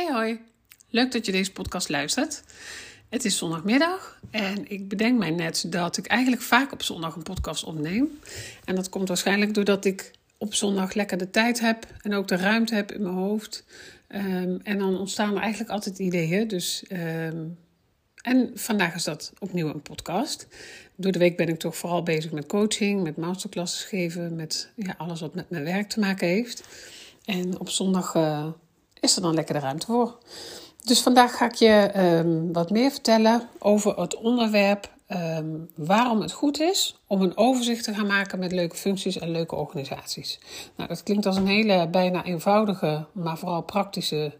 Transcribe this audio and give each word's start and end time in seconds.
Hey 0.00 0.12
hoi, 0.12 0.40
leuk 0.90 1.12
dat 1.12 1.26
je 1.26 1.32
deze 1.32 1.52
podcast 1.52 1.88
luistert. 1.88 2.42
Het 3.08 3.24
is 3.24 3.38
zondagmiddag 3.38 4.20
en 4.30 4.70
ik 4.70 4.88
bedenk 4.88 5.18
mij 5.18 5.30
net 5.30 5.64
dat 5.68 5.96
ik 5.96 6.06
eigenlijk 6.06 6.42
vaak 6.42 6.72
op 6.72 6.82
zondag 6.82 7.16
een 7.16 7.22
podcast 7.22 7.64
opneem. 7.64 8.18
En 8.64 8.74
dat 8.74 8.88
komt 8.88 9.08
waarschijnlijk 9.08 9.54
doordat 9.54 9.84
ik 9.84 10.10
op 10.38 10.54
zondag 10.54 10.94
lekker 10.94 11.18
de 11.18 11.30
tijd 11.30 11.60
heb 11.60 11.86
en 12.02 12.14
ook 12.14 12.28
de 12.28 12.36
ruimte 12.36 12.74
heb 12.74 12.92
in 12.92 13.02
mijn 13.02 13.14
hoofd. 13.14 13.64
Ehm, 14.06 14.58
en 14.62 14.78
dan 14.78 14.98
ontstaan 14.98 15.34
er 15.34 15.40
eigenlijk 15.40 15.70
altijd 15.70 15.98
ideeën. 15.98 16.48
Dus, 16.48 16.84
ehm, 16.88 17.44
en 18.22 18.50
vandaag 18.54 18.94
is 18.94 19.04
dat 19.04 19.32
opnieuw 19.38 19.68
een 19.68 19.82
podcast. 19.82 20.46
Door 20.96 21.12
de 21.12 21.18
week 21.18 21.36
ben 21.36 21.48
ik 21.48 21.58
toch 21.58 21.76
vooral 21.76 22.02
bezig 22.02 22.32
met 22.32 22.46
coaching, 22.46 23.02
met 23.02 23.16
masterclasses 23.16 23.84
geven, 23.84 24.36
met 24.36 24.70
ja, 24.76 24.94
alles 24.98 25.20
wat 25.20 25.34
met 25.34 25.50
mijn 25.50 25.64
werk 25.64 25.88
te 25.88 26.00
maken 26.00 26.28
heeft. 26.28 26.62
En 27.24 27.60
op 27.60 27.68
zondag 27.68 28.14
uh, 28.14 28.46
is 29.00 29.16
er 29.16 29.22
dan 29.22 29.34
lekker 29.34 29.54
de 29.54 29.60
ruimte 29.60 29.86
voor. 29.86 30.18
Dus 30.84 31.00
vandaag 31.00 31.36
ga 31.36 31.44
ik 31.44 31.54
je 31.54 31.90
um, 31.96 32.52
wat 32.52 32.70
meer 32.70 32.90
vertellen 32.90 33.48
over 33.58 34.00
het 34.00 34.16
onderwerp 34.16 34.90
um, 35.08 35.70
waarom 35.74 36.20
het 36.20 36.32
goed 36.32 36.60
is 36.60 36.96
om 37.06 37.22
een 37.22 37.36
overzicht 37.36 37.84
te 37.84 37.94
gaan 37.94 38.06
maken 38.06 38.38
met 38.38 38.52
leuke 38.52 38.76
functies 38.76 39.18
en 39.18 39.30
leuke 39.30 39.54
organisaties. 39.54 40.38
Nou, 40.76 40.88
dat 40.88 41.02
klinkt 41.02 41.26
als 41.26 41.36
een 41.36 41.46
hele 41.46 41.88
bijna 41.88 42.24
eenvoudige, 42.24 43.06
maar 43.12 43.38
vooral 43.38 43.62
praktische 43.62 44.32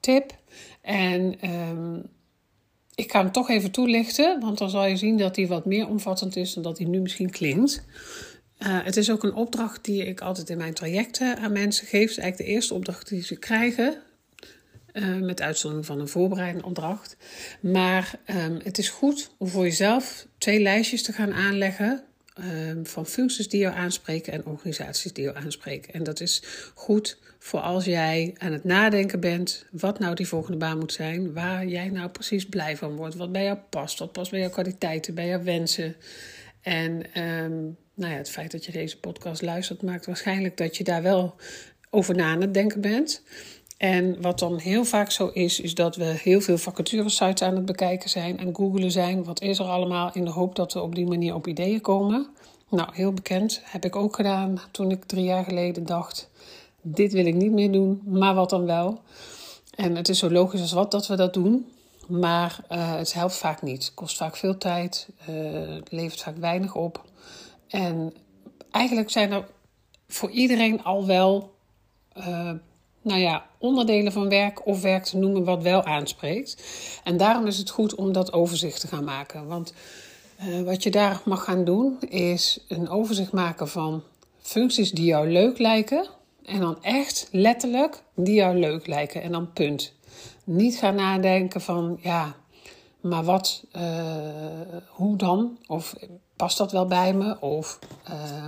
tip. 0.00 0.32
En 0.80 1.50
um, 1.50 2.02
ik 2.94 3.10
ga 3.12 3.20
hem 3.20 3.32
toch 3.32 3.48
even 3.48 3.70
toelichten, 3.70 4.40
want 4.40 4.58
dan 4.58 4.70
zal 4.70 4.84
je 4.84 4.96
zien 4.96 5.16
dat 5.16 5.36
hij 5.36 5.46
wat 5.46 5.64
meer 5.64 5.88
omvattend 5.88 6.36
is 6.36 6.54
dan 6.54 6.62
dat 6.62 6.78
hij 6.78 6.86
nu 6.86 7.00
misschien 7.00 7.30
klinkt. 7.30 7.84
Uh, 8.58 8.84
het 8.84 8.96
is 8.96 9.10
ook 9.10 9.22
een 9.24 9.34
opdracht 9.34 9.84
die 9.84 10.06
ik 10.06 10.20
altijd 10.20 10.50
in 10.50 10.56
mijn 10.56 10.74
trajecten 10.74 11.38
aan 11.38 11.52
mensen 11.52 11.86
geef. 11.86 12.00
Het 12.00 12.10
is 12.10 12.18
eigenlijk 12.18 12.48
de 12.48 12.54
eerste 12.54 12.74
opdracht 12.74 13.08
die 13.08 13.22
ze 13.22 13.36
krijgen. 13.36 14.02
Uh, 14.92 15.16
met 15.16 15.40
uitzondering 15.40 15.86
van 15.86 16.00
een 16.00 16.08
voorbereidende 16.08 16.66
opdracht. 16.66 17.16
Maar 17.60 18.14
um, 18.46 18.58
het 18.62 18.78
is 18.78 18.88
goed 18.88 19.30
om 19.38 19.48
voor 19.48 19.62
jezelf 19.62 20.26
twee 20.38 20.60
lijstjes 20.60 21.02
te 21.02 21.12
gaan 21.12 21.32
aanleggen. 21.32 22.02
Um, 22.38 22.86
van 22.86 23.06
functies 23.06 23.48
die 23.48 23.60
jou 23.60 23.74
aanspreken 23.74 24.32
en 24.32 24.46
organisaties 24.46 25.12
die 25.12 25.24
jou 25.24 25.36
aanspreken. 25.36 25.92
En 25.92 26.02
dat 26.02 26.20
is 26.20 26.42
goed 26.74 27.18
voor 27.38 27.60
als 27.60 27.84
jij 27.84 28.34
aan 28.38 28.52
het 28.52 28.64
nadenken 28.64 29.20
bent 29.20 29.66
wat 29.70 29.98
nou 29.98 30.14
die 30.14 30.28
volgende 30.28 30.58
baan 30.58 30.78
moet 30.78 30.92
zijn, 30.92 31.32
waar 31.32 31.66
jij 31.66 31.88
nou 31.88 32.08
precies 32.08 32.46
blij 32.46 32.76
van 32.76 32.96
wordt, 32.96 33.14
wat 33.14 33.32
bij 33.32 33.44
jou 33.44 33.58
past, 33.70 33.98
wat 33.98 34.12
past 34.12 34.30
bij 34.30 34.40
jouw 34.40 34.50
kwaliteiten, 34.50 35.14
bij 35.14 35.26
jouw 35.26 35.42
wensen. 35.42 35.96
En 36.60 37.22
um, 37.22 37.76
nou 37.96 38.12
ja, 38.12 38.18
het 38.18 38.30
feit 38.30 38.50
dat 38.52 38.64
je 38.64 38.72
deze 38.72 39.00
podcast 39.00 39.42
luistert 39.42 39.82
maakt 39.82 40.06
waarschijnlijk 40.06 40.56
dat 40.56 40.76
je 40.76 40.84
daar 40.84 41.02
wel 41.02 41.34
over 41.90 42.14
na 42.14 42.30
aan 42.30 42.40
het 42.40 42.54
denken 42.54 42.80
bent. 42.80 43.22
En 43.76 44.22
wat 44.22 44.38
dan 44.38 44.58
heel 44.58 44.84
vaak 44.84 45.10
zo 45.10 45.26
is, 45.26 45.60
is 45.60 45.74
dat 45.74 45.96
we 45.96 46.04
heel 46.04 46.40
veel 46.40 46.58
vacaturesites 46.58 47.42
aan 47.42 47.54
het 47.56 47.64
bekijken 47.64 48.10
zijn 48.10 48.38
en 48.38 48.54
googelen 48.54 48.90
zijn. 48.90 49.24
Wat 49.24 49.40
is 49.40 49.58
er 49.58 49.64
allemaal 49.64 50.10
in 50.12 50.24
de 50.24 50.30
hoop 50.30 50.56
dat 50.56 50.72
we 50.72 50.82
op 50.82 50.94
die 50.94 51.06
manier 51.06 51.34
op 51.34 51.46
ideeën 51.46 51.80
komen. 51.80 52.26
Nou, 52.70 52.88
heel 52.92 53.12
bekend. 53.12 53.60
Heb 53.64 53.84
ik 53.84 53.96
ook 53.96 54.16
gedaan 54.16 54.60
toen 54.70 54.90
ik 54.90 55.04
drie 55.04 55.24
jaar 55.24 55.44
geleden 55.44 55.86
dacht: 55.86 56.28
dit 56.80 57.12
wil 57.12 57.26
ik 57.26 57.34
niet 57.34 57.52
meer 57.52 57.72
doen, 57.72 58.02
maar 58.04 58.34
wat 58.34 58.50
dan 58.50 58.64
wel? 58.64 59.00
En 59.74 59.96
het 59.96 60.08
is 60.08 60.18
zo 60.18 60.30
logisch 60.30 60.60
als 60.60 60.72
wat 60.72 60.90
dat 60.90 61.06
we 61.06 61.16
dat 61.16 61.34
doen. 61.34 61.70
Maar 62.06 62.58
uh, 62.72 62.96
het 62.96 63.12
helpt 63.12 63.36
vaak 63.36 63.62
niet. 63.62 63.84
Het 63.84 63.94
kost 63.94 64.16
vaak 64.16 64.36
veel 64.36 64.58
tijd, 64.58 65.08
uh, 65.30 65.76
levert 65.88 66.22
vaak 66.22 66.36
weinig 66.36 66.74
op. 66.74 67.04
En 67.68 68.14
eigenlijk 68.70 69.10
zijn 69.10 69.32
er 69.32 69.48
voor 70.08 70.30
iedereen 70.30 70.84
al 70.84 71.06
wel 71.06 71.54
uh, 72.16 72.50
nou 73.02 73.20
ja, 73.20 73.46
onderdelen 73.58 74.12
van 74.12 74.28
werk 74.28 74.66
of 74.66 74.82
werk 74.82 75.04
te 75.04 75.16
noemen 75.16 75.44
wat 75.44 75.62
wel 75.62 75.84
aanspreekt. 75.84 76.64
En 77.04 77.16
daarom 77.16 77.46
is 77.46 77.58
het 77.58 77.70
goed 77.70 77.94
om 77.94 78.12
dat 78.12 78.32
overzicht 78.32 78.80
te 78.80 78.86
gaan 78.86 79.04
maken. 79.04 79.46
Want 79.46 79.74
uh, 80.48 80.62
wat 80.62 80.82
je 80.82 80.90
daar 80.90 81.20
mag 81.24 81.44
gaan 81.44 81.64
doen 81.64 82.00
is 82.08 82.64
een 82.68 82.88
overzicht 82.88 83.32
maken 83.32 83.68
van 83.68 84.02
functies 84.40 84.90
die 84.90 85.04
jou 85.04 85.30
leuk 85.30 85.58
lijken. 85.58 86.06
En 86.44 86.60
dan 86.60 86.82
echt 86.82 87.28
letterlijk 87.30 88.02
die 88.14 88.34
jou 88.34 88.58
leuk 88.58 88.86
lijken. 88.86 89.22
En 89.22 89.32
dan 89.32 89.52
punt. 89.52 89.92
Niet 90.44 90.76
gaan 90.76 90.94
nadenken 90.94 91.60
van 91.60 91.98
ja, 92.02 92.36
maar 93.00 93.24
wat, 93.24 93.64
uh, 93.76 93.82
hoe 94.88 95.16
dan? 95.16 95.58
Of 95.66 95.94
past 96.36 96.58
dat 96.58 96.72
wel 96.72 96.86
bij 96.86 97.14
me? 97.14 97.40
Of 97.40 97.78
uh, 98.10 98.46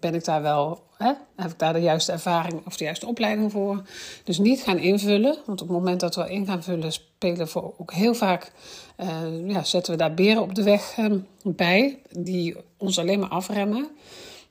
ben 0.00 0.14
ik 0.14 0.24
daar 0.24 0.42
wel, 0.42 0.82
hè? 0.96 1.12
heb 1.36 1.50
ik 1.50 1.58
daar 1.58 1.72
de 1.72 1.80
juiste 1.80 2.12
ervaring 2.12 2.66
of 2.66 2.76
de 2.76 2.84
juiste 2.84 3.06
opleiding 3.06 3.52
voor? 3.52 3.82
Dus 4.24 4.38
niet 4.38 4.60
gaan 4.60 4.78
invullen, 4.78 5.36
want 5.46 5.60
op 5.60 5.68
het 5.68 5.76
moment 5.76 6.00
dat 6.00 6.14
we 6.14 6.30
in 6.30 6.46
gaan 6.46 6.62
vullen, 6.62 6.92
spelen 6.92 7.46
we 7.52 7.78
ook 7.78 7.92
heel 7.92 8.14
vaak, 8.14 8.52
uh, 8.98 9.48
ja, 9.48 9.64
zetten 9.64 9.92
we 9.92 9.98
daar 9.98 10.14
beren 10.14 10.42
op 10.42 10.54
de 10.54 10.62
weg 10.62 10.96
uh, 10.96 11.12
bij, 11.42 11.98
die 12.10 12.56
ons 12.76 12.98
alleen 12.98 13.18
maar 13.18 13.28
afremmen. 13.28 13.88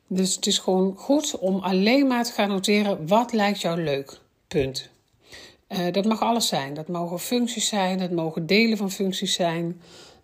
Dus 0.07 0.35
het 0.35 0.45
is 0.45 0.59
gewoon 0.59 0.95
goed 0.97 1.39
om 1.39 1.59
alleen 1.59 2.07
maar 2.07 2.23
te 2.23 2.31
gaan 2.31 2.49
noteren 2.49 3.07
wat 3.07 3.33
lijkt 3.33 3.61
jou 3.61 3.83
leuk. 3.83 4.19
Punt. 4.47 4.89
Uh, 5.69 5.91
dat 5.91 6.05
mag 6.05 6.21
alles 6.21 6.47
zijn. 6.47 6.73
Dat 6.73 6.87
mogen 6.87 7.19
functies 7.19 7.67
zijn, 7.67 7.97
dat 7.97 8.11
mogen 8.11 8.45
delen 8.45 8.77
van 8.77 8.91
functies 8.91 9.33
zijn. 9.33 9.81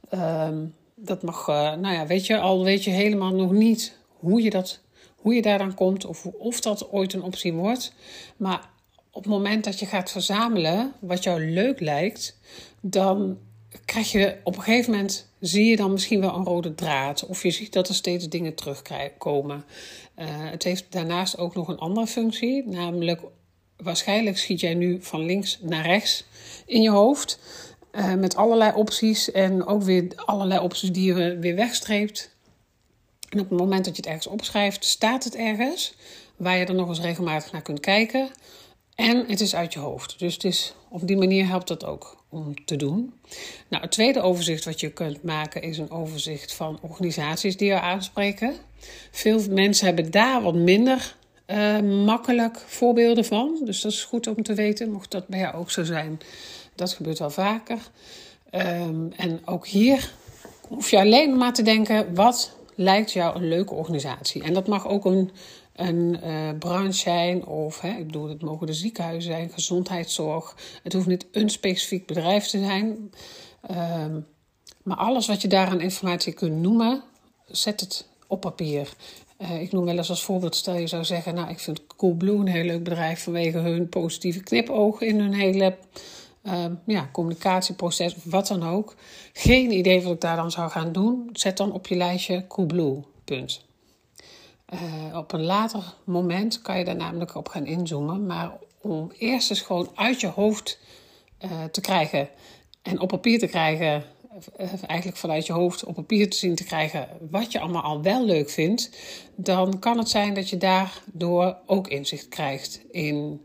Ehm, 0.10 0.66
dat 1.04 1.24
mag, 1.24 1.48
uh, 1.48 1.56
nou 1.76 1.94
ja, 1.94 2.08
weet 2.08 2.26
je, 2.26 2.40
al 2.40 2.64
weet 2.64 2.84
je 2.84 2.92
helemaal 2.92 3.34
nog 3.34 3.52
niet 3.52 3.98
hoe 4.08 4.42
je, 4.42 4.50
dat, 4.50 4.80
hoe 5.16 5.34
je 5.34 5.42
daaraan 5.42 5.74
komt 5.74 6.06
of 6.06 6.26
of 6.26 6.62
dat 6.62 6.92
ooit 6.92 7.14
een 7.14 7.24
optie 7.24 7.54
wordt. 7.54 7.94
Maar 8.38 8.70
op 9.12 9.24
het 9.24 9.32
moment 9.32 9.64
dat 9.64 9.80
je 9.80 9.86
gaat 9.86 10.12
verzamelen 10.12 10.94
wat 11.00 11.24
jou 11.24 11.52
leuk 11.52 11.80
lijkt, 11.80 12.38
dan 12.82 13.38
krijg 13.86 14.12
je 14.12 14.38
op 14.44 14.56
een 14.56 14.62
gegeven 14.62 14.92
moment, 14.92 15.30
zie 15.40 15.66
je 15.66 15.76
dan 15.76 15.92
misschien 15.92 16.22
wel 16.22 16.36
een 16.36 16.46
rode 16.46 16.76
draad. 16.76 17.26
Of 17.26 17.44
je 17.44 17.52
ziet 17.52 17.74
dat 17.74 17.88
er 17.88 17.96
steeds 17.96 18.30
dingen 18.30 18.56
terugkomen. 18.56 19.66
Uh, 20.20 20.26
het 20.28 20.64
heeft 20.64 20.86
daarnaast 20.90 21.38
ook 21.38 21.56
nog 21.56 21.68
een 21.68 21.78
andere 21.78 22.08
functie, 22.08 22.68
namelijk 22.68 23.22
waarschijnlijk 23.78 24.38
schiet 24.38 24.60
jij 24.60 24.74
nu 24.74 24.98
van 25.02 25.26
links 25.26 25.60
naar 25.62 25.86
rechts 25.86 26.26
in 26.66 26.82
je 26.82 26.90
hoofd. 26.90 27.40
Uh, 27.92 28.14
met 28.14 28.36
allerlei 28.36 28.74
opties 28.76 29.32
en 29.32 29.66
ook 29.66 29.84
weer 29.84 30.08
allerlei 30.16 30.60
opties 30.60 30.92
die 30.92 31.14
je 31.14 31.38
weer 31.38 31.56
wegstreept. 31.56 32.36
En 33.30 33.40
op 33.40 33.50
het 33.50 33.60
moment 33.60 33.86
dat 33.86 33.96
je 33.96 34.02
het 34.02 34.12
ergens 34.12 34.28
opschrijft, 34.28 34.86
staat 34.86 35.24
het 35.24 35.36
ergens 35.36 35.96
waar 36.36 36.58
je 36.58 36.66
er 36.66 36.74
nog 36.74 36.88
eens 36.88 37.02
regelmatig 37.02 37.52
naar 37.52 37.62
kunt 37.62 37.80
kijken. 37.80 38.30
En 38.96 39.26
het 39.28 39.42
is 39.42 39.56
uit 39.56 39.74
je 39.74 39.80
hoofd. 39.80 40.20
Dus 40.20 40.38
is, 40.38 40.74
op 40.90 41.08
die 41.08 41.18
manier 41.18 41.48
helpt 41.48 41.68
dat 41.68 41.86
ook 41.86 42.24
om 42.30 42.66
te 42.66 42.76
doen. 42.76 43.14
Nou, 43.68 43.84
het 43.84 43.92
tweede 43.92 44.22
overzicht 44.22 44.66
wat 44.66 44.80
je 44.80 44.92
kunt 44.92 45.24
maken 45.24 45.62
is 45.62 45.78
een 45.78 45.92
overzicht 45.92 46.54
van 46.54 46.80
organisaties 46.82 47.58
die 47.58 47.68
je 47.68 47.80
aanspreken. 47.80 48.56
Veel 49.12 49.42
mensen 49.50 49.86
hebben 49.86 50.12
daar 50.12 50.42
wat 50.42 50.56
minder 50.56 51.16
uh, 51.48 51.80
makkelijk 52.06 52.60
voorbeelden 52.66 53.26
van. 53.26 53.62
Dus 53.64 53.82
dat 53.82 53.92
is 53.92 54.04
goed 54.04 54.28
om 54.28 54.44
te 54.44 54.54
weten, 54.54 54.92
mocht 54.92 55.12
dat 55.12 55.28
bij 55.28 55.40
jou 55.40 55.56
ook 55.56 55.72
zo 55.72 55.84
zijn. 55.84 56.20
Dat 56.76 56.94
gebeurt 56.94 57.20
wel 57.20 57.30
vaker. 57.30 57.78
Um, 58.52 59.12
en 59.16 59.42
ook 59.46 59.68
hier 59.68 60.14
hoef 60.68 60.90
je 60.90 60.98
alleen 60.98 61.38
maar 61.38 61.54
te 61.54 61.62
denken: 61.62 62.16
wat 62.16 62.56
lijkt 62.76 63.12
jou 63.12 63.36
een 63.36 63.48
leuke 63.48 63.74
organisatie? 63.74 64.44
En 64.44 64.54
dat 64.54 64.68
mag 64.68 64.88
ook 64.88 65.06
een, 65.06 65.32
een 65.76 66.20
uh, 66.24 66.50
branche 66.60 67.00
zijn, 67.00 67.46
of 67.46 67.82
hè, 67.82 67.90
ik 67.90 68.06
bedoel, 68.06 68.30
het 68.30 68.42
mogen 68.42 68.68
de 68.68 68.74
ziekenhuizen 68.74 69.32
zijn, 69.32 69.50
gezondheidszorg. 69.50 70.56
Het 70.84 70.94
hoeft 70.94 71.08
niet 71.08 71.26
een 71.32 71.50
specifiek 71.50 72.06
bedrijf 72.06 72.48
te 72.48 72.60
zijn. 72.60 73.12
Um, 73.72 74.28
maar 74.84 74.98
alles 74.98 75.28
wat 75.28 75.42
je 75.42 75.48
daar 75.48 75.68
aan 75.68 75.82
informatie 75.82 76.34
kunt 76.34 76.62
noemen, 76.62 77.04
zet 77.46 77.80
het 77.80 78.08
op 78.28 78.42
papier. 78.42 78.94
Uh, 79.42 79.62
ik 79.62 79.72
noem 79.72 79.86
wel 79.86 79.98
eens 79.98 80.10
als 80.10 80.24
voorbeeld, 80.24 80.56
stel 80.56 80.76
je 80.76 80.88
zou 80.88 81.06
zeggen, 81.06 81.36
nou 81.36 81.50
ik 81.50 81.60
vind 81.60 81.88
Coolblue 81.88 82.40
een 82.40 82.48
heel 82.48 82.64
leuk 82.64 82.84
bedrijf 82.84 83.24
vanwege 83.24 83.58
hun 83.58 83.90
positieve 83.90 84.44
knipoog 84.44 85.02
in 85.02 85.20
hun 85.20 85.34
hele 85.34 85.78
uh, 86.44 86.66
ja, 86.86 87.10
communicatieproces, 87.12 88.16
wat 88.24 88.48
dan 88.48 88.64
ook. 88.64 88.96
Geen 89.34 89.72
idee 89.72 90.02
wat 90.02 90.14
ik 90.14 90.22
daar 90.22 90.36
dan 90.36 90.52
zou 90.52 90.70
gaan 90.70 90.92
doen. 90.92 91.30
Zet 91.34 91.58
dan 91.58 91.72
op 91.72 91.88
je 91.88 91.96
lijstje 91.96 92.48
Coolblue, 92.48 93.04
punt. 93.26 93.66
Uh, 94.74 95.18
op 95.18 95.34
een 95.34 95.44
later 95.44 95.94
moment 96.04 96.62
kan 96.62 96.78
je 96.78 96.86
daar 96.86 96.96
namelijk 96.96 97.36
op 97.36 97.48
gaan 97.48 97.66
inzoomen, 97.66 98.26
maar 98.26 98.52
om 98.82 99.12
eerst 99.18 99.50
eens 99.50 99.62
gewoon 99.62 99.92
uit 99.96 100.22
je 100.22 100.28
hoofd 100.28 100.80
te 101.72 101.82
krijgen 101.82 102.30
en 102.82 103.00
op 103.00 103.08
papier 103.08 103.40
te 103.40 103.48
krijgen 103.48 103.94
eh, 103.94 104.02
eigenlijk 104.88 105.18
vanuit 105.18 105.46
je 105.46 105.54
hoofd 105.54 105.84
op 105.84 105.96
papier 105.96 106.30
te 106.30 106.38
zien 106.38 106.56
te 106.56 106.64
krijgen 106.64 107.08
wat 107.30 107.52
je 107.52 107.60
allemaal 107.60 107.82
al 107.82 108.02
wel 108.02 108.26
leuk 108.26 108.50
vindt, 108.50 108.90
dan 109.36 109.80
kan 109.80 109.98
het 109.98 110.10
zijn 110.10 110.34
dat 110.34 110.50
je 110.50 110.58
daardoor 110.58 111.58
ook 111.66 111.88
inzicht 111.88 112.28
krijgt 112.28 112.82
in 112.92 113.42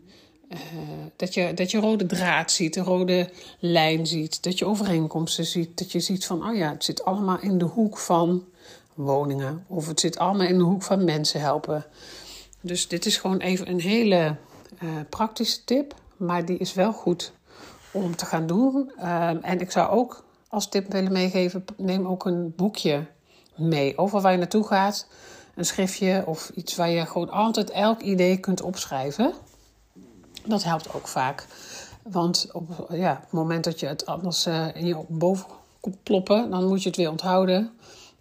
uh, 0.49 0.59
dat, 1.17 1.35
je, 1.35 1.55
dat 1.55 1.71
je 1.71 1.79
rode 1.79 2.07
draad 2.07 2.51
ziet, 2.51 2.77
een 2.77 2.85
rode 2.85 3.31
lijn 3.59 4.07
ziet, 4.07 4.43
dat 4.43 4.59
je 4.59 4.67
overeenkomsten 4.67 5.45
ziet, 5.45 5.79
dat 5.79 5.93
je 5.93 6.01
ziet 6.01 6.27
van, 6.27 6.49
oh 6.49 6.57
ja, 6.57 6.71
het 6.73 6.85
zit 6.85 7.05
allemaal 7.05 7.41
in 7.41 7.59
de 7.59 7.65
hoek 7.65 7.99
van 7.99 8.45
woningen 8.95 9.65
of 9.69 9.87
het 9.87 10.01
zit 10.01 10.19
allemaal 10.19 10.47
in 10.47 10.59
de 10.59 10.65
hoek 10.65 10.83
van 10.83 11.05
mensen 11.05 11.41
helpen. 11.41 11.87
Dus 12.61 12.89
dit 12.89 13.07
is 13.07 13.17
gewoon 13.17 13.39
even 13.39 13.69
een 13.69 13.81
hele 13.81 14.37
uh, 14.83 14.91
praktische 15.11 15.65
tip, 15.65 15.95
maar 16.17 16.45
die 16.45 16.59
is 16.59 16.75
wel 16.75 16.93
goed 16.93 17.33
om 17.93 18.17
te 18.17 18.27
gaan 18.27 18.47
doen. 18.47 18.93
Ehm, 18.99 19.37
en 19.43 19.61
ik 19.61 19.71
zou 19.71 19.91
ook 19.91 20.26
als 20.49 20.69
tip 20.69 20.93
willen 20.93 21.13
meegeven: 21.13 21.65
neem 21.77 22.07
ook 22.07 22.25
een 22.25 22.53
boekje 22.57 23.07
mee. 23.57 23.99
Over 23.99 24.21
waar 24.21 24.33
je 24.33 24.39
naartoe 24.39 24.67
gaat, 24.67 25.07
een 25.55 25.65
schriftje 25.65 26.23
of 26.27 26.51
iets 26.55 26.77
waar 26.77 26.91
je 26.91 27.07
gewoon 27.07 27.31
altijd 27.31 27.71
elk 27.71 28.01
idee 28.01 28.39
kunt 28.39 28.63
opschrijven. 28.63 29.33
Dat 30.45 30.65
helpt 30.65 30.95
ook 30.95 31.09
vaak. 31.09 31.47
Want 32.03 32.49
op, 32.53 32.87
ja, 32.91 33.19
het 33.21 33.33
moment 33.33 33.65
dat 33.65 33.81
je 33.81 33.87
het 33.87 34.07
anders 34.07 34.47
uh, 34.47 34.67
in 34.75 34.87
je 34.87 35.05
boven 35.09 35.47
komt 35.81 36.03
ploppen, 36.03 36.51
dan 36.51 36.65
moet 36.65 36.83
je 36.83 36.89
het 36.89 36.99
weer 36.99 37.11
onthouden. 37.11 37.71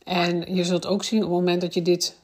En 0.04 0.56
je 0.56 0.63
zult 0.63 0.86
ook 0.86 1.04
zien 1.04 1.24
op 1.24 1.30
het 1.30 1.38
moment 1.38 1.62
dat 1.62 1.74
je 1.74 1.81
dit 1.81 2.18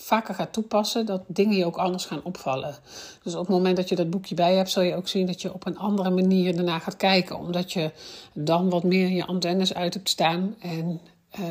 vaker 0.00 0.34
gaat 0.34 0.52
toepassen, 0.52 1.06
dat 1.06 1.22
dingen 1.26 1.56
je 1.56 1.66
ook 1.66 1.76
anders 1.76 2.04
gaan 2.04 2.22
opvallen. 2.22 2.74
Dus 3.22 3.34
op 3.34 3.40
het 3.40 3.48
moment 3.48 3.76
dat 3.76 3.88
je 3.88 3.96
dat 3.96 4.10
boekje 4.10 4.34
bij 4.34 4.54
hebt, 4.54 4.70
zul 4.70 4.82
je 4.82 4.96
ook 4.96 5.08
zien 5.08 5.26
dat 5.26 5.42
je 5.42 5.52
op 5.52 5.66
een 5.66 5.78
andere 5.78 6.10
manier 6.10 6.56
daarna 6.56 6.78
gaat 6.78 6.96
kijken. 6.96 7.38
Omdat 7.38 7.72
je 7.72 7.90
dan 8.32 8.70
wat 8.70 8.84
meer 8.84 9.08
je 9.08 9.26
antennes 9.26 9.74
uit 9.74 9.94
hebt 9.94 10.08
staan 10.08 10.54
en 10.60 11.00
uh, 11.40 11.44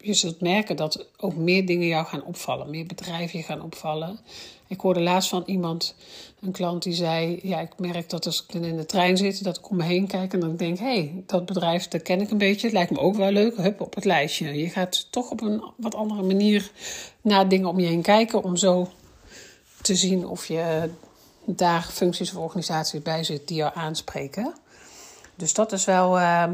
je 0.00 0.14
zult 0.14 0.40
merken 0.40 0.76
dat 0.76 1.06
ook 1.16 1.34
meer 1.34 1.66
dingen 1.66 1.86
jou 1.86 2.06
gaan 2.06 2.24
opvallen, 2.24 2.70
meer 2.70 2.86
bedrijven 2.86 3.38
je 3.38 3.44
gaan 3.44 3.62
opvallen. 3.62 4.18
Ik 4.66 4.80
hoorde 4.80 5.00
laatst 5.00 5.28
van 5.28 5.42
iemand, 5.46 5.94
een 6.40 6.52
klant 6.52 6.82
die 6.82 6.92
zei: 6.92 7.40
Ja, 7.42 7.60
ik 7.60 7.78
merk 7.78 8.10
dat 8.10 8.26
als 8.26 8.44
ik 8.48 8.54
in 8.54 8.76
de 8.76 8.86
trein 8.86 9.16
zit, 9.16 9.44
dat 9.44 9.58
ik 9.58 9.70
om 9.70 9.76
me 9.76 9.84
heen 9.84 10.06
kijk 10.06 10.32
en 10.32 10.40
dan 10.40 10.56
denk: 10.56 10.78
hé, 10.78 10.84
hey, 10.84 11.22
dat 11.26 11.46
bedrijf 11.46 11.88
dat 11.88 12.02
ken 12.02 12.20
ik 12.20 12.30
een 12.30 12.38
beetje, 12.38 12.66
het 12.66 12.76
lijkt 12.76 12.90
me 12.90 12.98
ook 12.98 13.16
wel 13.16 13.30
leuk. 13.30 13.56
Hup, 13.56 13.80
op 13.80 13.94
het 13.94 14.04
lijstje. 14.04 14.58
Je 14.58 14.68
gaat 14.68 15.06
toch 15.10 15.30
op 15.30 15.40
een 15.40 15.64
wat 15.76 15.94
andere 15.94 16.22
manier 16.22 16.70
naar 17.20 17.48
dingen 17.48 17.68
om 17.68 17.80
je 17.80 17.86
heen 17.86 18.02
kijken, 18.02 18.42
om 18.42 18.56
zo 18.56 18.88
te 19.82 19.94
zien 19.94 20.26
of 20.26 20.46
je 20.46 20.90
daar 21.44 21.82
functies 21.82 22.30
of 22.30 22.42
organisaties 22.42 23.02
bij 23.02 23.24
zit 23.24 23.48
die 23.48 23.56
jou 23.56 23.72
aanspreken. 23.74 24.54
Dus 25.34 25.54
dat 25.54 25.72
is 25.72 25.84
wel. 25.84 26.18
Uh, 26.18 26.44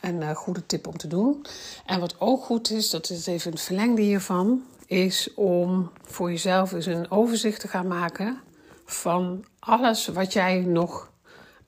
een 0.00 0.20
uh, 0.20 0.30
goede 0.30 0.66
tip 0.66 0.86
om 0.86 0.96
te 0.96 1.08
doen. 1.08 1.46
En 1.86 2.00
wat 2.00 2.20
ook 2.20 2.44
goed 2.44 2.70
is, 2.70 2.90
dat 2.90 3.10
is 3.10 3.26
even 3.26 3.52
een 3.52 3.58
verlengde 3.58 4.02
hiervan, 4.02 4.62
is 4.86 5.34
om 5.34 5.90
voor 6.02 6.30
jezelf 6.30 6.72
eens 6.72 6.86
een 6.86 7.10
overzicht 7.10 7.60
te 7.60 7.68
gaan 7.68 7.86
maken 7.86 8.40
van 8.84 9.44
alles 9.58 10.06
wat 10.06 10.32
jij 10.32 10.60
nog 10.60 11.12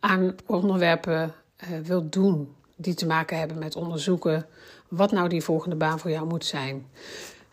aan 0.01 0.35
onderwerpen 0.47 1.35
uh, 1.71 1.79
wilt 1.79 2.13
doen 2.13 2.55
die 2.77 2.95
te 2.95 3.07
maken 3.07 3.39
hebben 3.39 3.59
met 3.59 3.77
onderzoeken 3.77 4.47
wat 4.89 5.13
nou 5.13 5.29
die 5.29 5.43
volgende 5.43 5.77
baan 5.77 5.99
voor 5.99 6.11
jou 6.11 6.27
moet 6.27 6.45
zijn. 6.45 6.87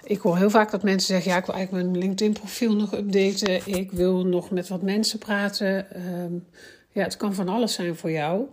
Ik 0.04 0.20
hoor 0.20 0.38
heel 0.38 0.50
vaak 0.50 0.72
dat 0.72 0.84
mensen 0.84 1.08
zeggen: 1.08 1.32
Ja, 1.32 1.38
ik 1.38 1.46
wil 1.46 1.56
eigenlijk 1.56 1.86
mijn 1.86 2.04
LinkedIn-profiel 2.04 2.76
nog 2.76 2.94
updaten. 2.94 3.68
Ik 3.78 3.92
wil 3.92 4.26
nog 4.26 4.52
met 4.52 4.68
wat 4.68 4.82
mensen 4.82 5.20
praten. 5.20 6.02
Um, 6.24 6.46
ja, 6.96 7.04
het 7.04 7.18
kan 7.18 7.34
van 7.34 7.50
alles 7.50 7.74
zijn 7.74 7.96
voor 7.96 8.12
jou. 8.12 8.46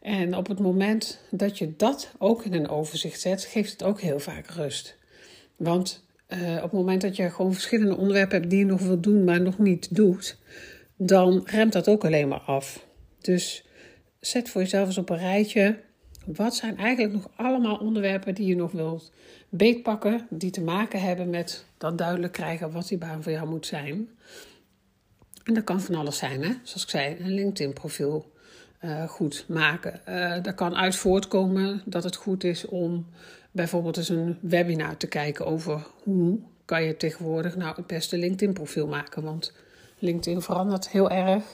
En 0.00 0.36
op 0.36 0.48
het 0.48 0.58
moment 0.58 1.20
dat 1.30 1.58
je 1.58 1.76
dat 1.76 2.12
ook 2.18 2.44
in 2.44 2.54
een 2.54 2.68
overzicht 2.68 3.20
zet, 3.20 3.44
geeft 3.44 3.70
het 3.70 3.82
ook 3.82 4.00
heel 4.00 4.18
vaak 4.18 4.46
rust. 4.46 4.96
Want 5.56 6.04
uh, 6.28 6.56
op 6.56 6.62
het 6.62 6.72
moment 6.72 7.00
dat 7.00 7.16
je 7.16 7.30
gewoon 7.30 7.52
verschillende 7.52 7.96
onderwerpen 7.96 8.38
hebt 8.38 8.50
die 8.50 8.58
je 8.58 8.64
nog 8.64 8.80
wilt 8.80 9.02
doen, 9.02 9.24
maar 9.24 9.40
nog 9.40 9.58
niet 9.58 9.94
doet, 9.94 10.38
dan 10.96 11.42
remt 11.44 11.72
dat 11.72 11.88
ook 11.88 12.04
alleen 12.04 12.28
maar 12.28 12.40
af. 12.40 12.86
Dus 13.20 13.64
zet 14.20 14.48
voor 14.48 14.60
jezelf 14.60 14.86
eens 14.86 14.98
op 14.98 15.10
een 15.10 15.18
rijtje. 15.18 15.78
Wat 16.24 16.54
zijn 16.54 16.76
eigenlijk 16.76 17.12
nog 17.12 17.30
allemaal 17.36 17.76
onderwerpen 17.76 18.34
die 18.34 18.46
je 18.46 18.56
nog 18.56 18.72
wilt 18.72 19.12
beetpakken, 19.48 20.26
die 20.30 20.50
te 20.50 20.62
maken 20.62 21.00
hebben 21.00 21.30
met 21.30 21.64
dat 21.78 21.98
duidelijk 21.98 22.32
krijgen 22.32 22.72
wat 22.72 22.88
die 22.88 22.98
baan 22.98 23.22
voor 23.22 23.32
jou 23.32 23.48
moet 23.48 23.66
zijn? 23.66 24.08
En 25.46 25.54
dat 25.54 25.64
kan 25.64 25.80
van 25.80 25.94
alles 25.94 26.18
zijn, 26.18 26.42
hè? 26.42 26.52
zoals 26.62 26.82
ik 26.82 26.88
zei, 26.88 27.16
een 27.18 27.34
LinkedIn-profiel 27.34 28.30
uh, 28.84 29.08
goed 29.08 29.44
maken. 29.48 30.00
Uh, 30.08 30.42
daar 30.42 30.54
kan 30.54 30.76
uit 30.76 30.96
voortkomen 30.96 31.82
dat 31.84 32.04
het 32.04 32.16
goed 32.16 32.44
is 32.44 32.66
om 32.66 33.06
bijvoorbeeld 33.50 33.96
eens 33.96 34.08
een 34.08 34.38
webinar 34.40 34.96
te 34.96 35.06
kijken 35.06 35.46
over 35.46 35.86
hoe 36.02 36.38
kan 36.64 36.82
je 36.82 36.96
tegenwoordig 36.96 37.56
nou 37.56 37.76
het 37.76 37.86
beste 37.86 38.18
LinkedIn-profiel 38.18 38.86
maken. 38.86 39.22
Want 39.22 39.52
LinkedIn 39.98 40.42
verandert 40.42 40.88
heel 40.88 41.10
erg, 41.10 41.44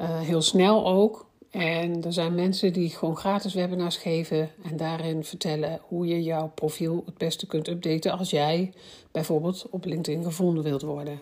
uh, 0.00 0.20
heel 0.20 0.42
snel 0.42 0.86
ook. 0.86 1.28
En 1.50 2.04
er 2.04 2.12
zijn 2.12 2.34
mensen 2.34 2.72
die 2.72 2.90
gewoon 2.90 3.16
gratis 3.16 3.54
webinars 3.54 3.96
geven 3.96 4.50
en 4.62 4.76
daarin 4.76 5.24
vertellen 5.24 5.80
hoe 5.82 6.06
je 6.06 6.22
jouw 6.22 6.52
profiel 6.54 7.02
het 7.06 7.18
beste 7.18 7.46
kunt 7.46 7.68
updaten 7.68 8.18
als 8.18 8.30
jij 8.30 8.72
bijvoorbeeld 9.10 9.66
op 9.70 9.84
LinkedIn 9.84 10.24
gevonden 10.24 10.64
wilt 10.64 10.82
worden. 10.82 11.20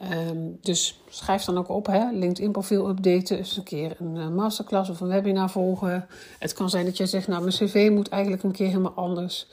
Um, 0.00 0.58
dus 0.60 1.00
schrijf 1.08 1.44
dan 1.44 1.58
ook 1.58 1.68
op, 1.68 1.86
hè. 1.86 2.10
LinkedIn-profiel 2.10 2.88
updaten, 2.88 3.38
eens 3.38 3.56
een 3.56 3.62
keer 3.62 3.96
een 3.98 4.16
uh, 4.16 4.28
masterclass 4.28 4.90
of 4.90 5.00
een 5.00 5.08
webinar 5.08 5.50
volgen. 5.50 6.06
Het 6.38 6.52
kan 6.52 6.70
zijn 6.70 6.84
dat 6.84 6.96
je 6.96 7.06
zegt, 7.06 7.28
nou, 7.28 7.40
mijn 7.40 7.54
cv 7.54 7.90
moet 7.92 8.08
eigenlijk 8.08 8.42
een 8.42 8.52
keer 8.52 8.66
helemaal 8.66 8.92
anders. 8.92 9.46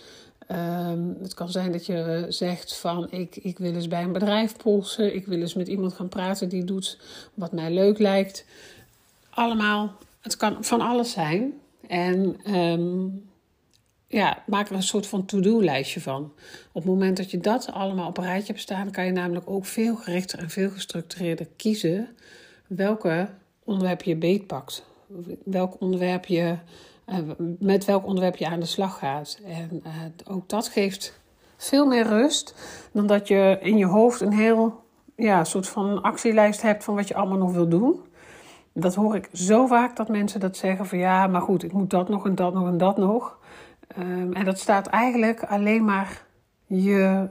Um, 0.52 1.18
het 1.22 1.34
kan 1.34 1.50
zijn 1.50 1.72
dat 1.72 1.86
je 1.86 2.26
zegt 2.30 2.78
van, 2.78 3.08
ik, 3.12 3.36
ik 3.36 3.58
wil 3.58 3.74
eens 3.74 3.88
bij 3.88 4.04
een 4.04 4.12
bedrijf 4.12 4.58
polsen. 4.58 5.16
Ik 5.16 5.26
wil 5.26 5.40
eens 5.40 5.54
met 5.54 5.68
iemand 5.68 5.94
gaan 5.94 6.10
praten 6.10 6.50
die 6.50 6.64
doet 6.64 7.00
wat 7.34 7.52
mij 7.52 7.74
leuk 7.74 8.00
lijkt. 8.00 8.46
Allemaal, 9.30 9.94
het 10.22 10.38
kan 10.38 10.64
van 10.64 10.82
alles 10.82 11.12
zijn. 11.12 11.54
En 11.88 12.54
um, 12.56 13.29
ja, 14.10 14.44
maak 14.46 14.70
er 14.70 14.76
een 14.76 14.84
soort 14.84 15.08
van 15.08 15.26
to-do-lijstje 15.26 16.02
van. 16.02 16.24
Op 16.72 16.82
het 16.82 16.86
moment 16.86 17.18
dat 17.18 17.32
je 17.32 17.38
dat 17.38 17.72
allemaal 17.72 18.08
op 18.08 18.18
een 18.18 18.24
rijtje 18.24 18.48
hebt 18.48 18.64
staan, 18.64 18.92
kan 18.92 19.06
je 19.06 19.12
namelijk 19.12 19.50
ook 19.50 19.66
veel 19.66 19.96
gerichter 19.96 20.40
en 20.40 20.50
veel 20.50 20.70
gestructureerder 20.70 21.48
kiezen 21.56 22.08
welke 22.68 23.30
onderwerp 23.64 24.02
je 24.02 24.16
beetpakt. 24.16 24.86
Welk 25.44 25.82
onderwerp 25.82 26.26
je, 26.26 26.56
eh, 27.06 27.18
met 27.60 27.86
welk 27.86 28.06
onderwerp 28.06 28.36
je 28.36 28.48
aan 28.48 28.60
de 28.60 28.66
slag 28.66 28.98
gaat. 28.98 29.40
En 29.46 29.82
uh, 29.86 29.92
ook 30.36 30.50
dat 30.50 30.68
geeft 30.68 31.20
veel 31.58 31.86
meer 31.86 32.08
rust 32.08 32.56
dan 32.92 33.08
dat 33.08 33.28
je 33.28 33.58
in 33.62 33.78
je 33.78 33.86
hoofd 33.86 34.22
een 34.22 34.34
heel 34.34 34.84
ja, 35.16 35.44
soort 35.44 35.68
van 35.68 36.02
actielijst 36.02 36.62
hebt 36.62 36.84
van 36.84 36.96
wat 36.96 37.08
je 37.08 37.16
allemaal 37.16 37.38
nog 37.38 37.52
wil 37.52 37.68
doen. 37.68 38.02
Dat 38.74 38.96
hoor 38.96 39.16
ik 39.16 39.30
zo 39.34 39.68
vaak 39.68 39.96
dat 39.96 40.10
mensen 40.10 40.40
dat 40.40 40.58
zeggen 40.58 40.86
van 40.86 40.98
ja, 40.98 41.28
maar 41.28 41.42
goed, 41.42 41.64
ik 41.64 41.72
moet 41.72 41.90
dat 41.90 42.10
nog 42.10 42.26
en 42.26 42.36
dat 42.36 42.54
nog 42.54 42.68
en 42.68 42.78
dat 42.78 42.98
nog. 42.98 43.39
Um, 43.98 44.34
en 44.34 44.46
dat 44.46 44.60
staat 44.60 44.88
eigenlijk 44.88 45.44
alleen 45.44 45.86
maar 45.86 46.26
je, 46.66 47.30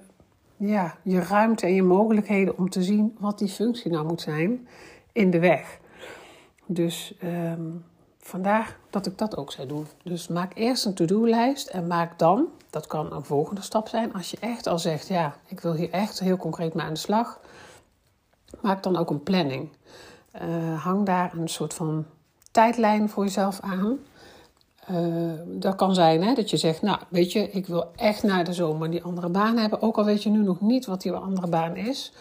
ja, 0.57 0.97
je 1.03 1.21
ruimte 1.21 1.67
en 1.67 1.75
je 1.75 1.83
mogelijkheden 1.83 2.59
om 2.59 2.71
te 2.71 2.83
zien 2.83 3.17
wat 3.19 3.39
die 3.39 3.49
functie 3.49 3.91
nou 3.91 4.07
moet 4.07 4.21
zijn 4.21 4.69
in 5.13 5.31
de 5.31 5.39
weg. 5.39 5.79
Dus 6.67 7.15
um, 7.25 7.85
vandaar 8.19 8.77
dat 8.91 9.07
ik 9.07 9.19
dat 9.19 9.37
ook 9.37 9.53
zou 9.53 9.69
doen. 9.69 9.87
Dus 10.03 10.29
maak 10.29 10.53
eerst 10.55 10.85
een 10.85 10.95
to-do-lijst 10.95 11.69
en 11.69 11.87
maak 11.87 12.19
dan, 12.19 12.47
dat 12.71 12.87
kan 12.87 13.13
een 13.13 13.25
volgende 13.25 13.63
stap 13.63 13.89
zijn, 13.89 14.13
als 14.13 14.31
je 14.31 14.37
echt 14.41 14.67
al 14.67 14.79
zegt, 14.79 15.09
ja, 15.09 15.37
ik 15.47 15.61
wil 15.61 15.75
hier 15.75 15.91
echt 15.91 16.21
heel 16.21 16.37
concreet 16.37 16.75
mee 16.75 16.87
aan 16.87 16.93
de 16.93 16.99
slag, 16.99 17.41
maak 18.61 18.83
dan 18.83 18.97
ook 18.97 19.11
een 19.11 19.23
planning. 19.23 19.69
Uh, 20.43 20.85
hang 20.85 21.07
daar 21.07 21.33
een 21.37 21.49
soort 21.49 21.75
van 21.75 22.07
tijdlijn 22.51 23.09
voor 23.09 23.25
jezelf 23.25 23.61
aan. 23.61 23.99
Uh, 24.91 25.33
dat 25.47 25.75
kan 25.75 25.95
zijn 25.95 26.23
hè, 26.23 26.35
dat 26.35 26.51
je 26.51 26.57
zegt, 26.57 26.83
nou 26.83 26.99
weet 27.09 27.33
je, 27.33 27.51
ik 27.51 27.67
wil 27.67 27.91
echt 27.97 28.23
na 28.23 28.43
de 28.43 28.53
zomer 28.53 28.91
die 28.91 29.03
andere 29.03 29.29
baan 29.29 29.57
hebben. 29.57 29.83
Ook 29.83 29.97
al 29.97 30.05
weet 30.05 30.23
je 30.23 30.31
nu 30.31 30.43
nog 30.43 30.61
niet 30.61 30.87
wat 30.87 31.03
die 31.03 31.13
andere 31.13 31.47
baan 31.47 31.77
is. 31.77 32.13